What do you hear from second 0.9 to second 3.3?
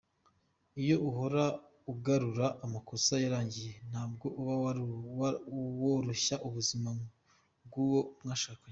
uhora ugarura amakosa